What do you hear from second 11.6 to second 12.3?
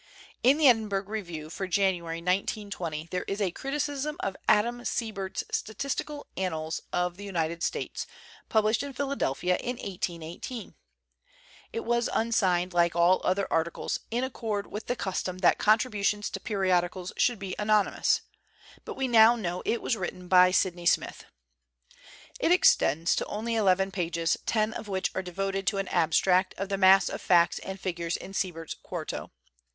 It was